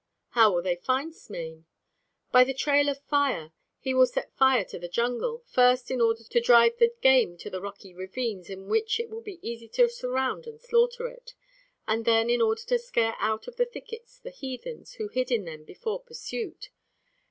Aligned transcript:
"How 0.29 0.51
will 0.51 0.63
they 0.63 0.77
find 0.77 1.13
Smain?" 1.13 1.67
"By 2.31 2.43
the 2.43 2.55
trail 2.55 2.89
of 2.89 3.03
fire. 3.03 3.51
He 3.79 3.93
will 3.93 4.07
set 4.07 4.33
fire 4.35 4.65
to 4.65 4.79
the 4.79 4.87
jungle, 4.87 5.43
first, 5.45 5.91
in 5.91 6.01
order 6.01 6.23
to 6.23 6.41
drive 6.41 6.77
the 6.79 6.95
game 7.01 7.37
to 7.37 7.51
the 7.51 7.61
rocky 7.61 7.93
ravines 7.93 8.49
in 8.49 8.67
which 8.67 8.99
it 8.99 9.11
will 9.11 9.21
be 9.21 9.37
easy 9.47 9.67
to 9.67 9.87
surround 9.87 10.47
and 10.47 10.59
slaughter 10.59 11.07
it, 11.07 11.35
and 11.87 12.03
then 12.05 12.31
in 12.31 12.41
order 12.41 12.63
to 12.63 12.79
scare 12.79 13.13
out 13.19 13.47
of 13.47 13.57
the 13.57 13.65
thickets 13.67 14.17
the 14.17 14.31
heathens, 14.31 14.93
who 14.93 15.07
hid 15.07 15.29
in 15.31 15.45
them 15.45 15.65
before 15.65 16.01
pursuit. 16.01 16.71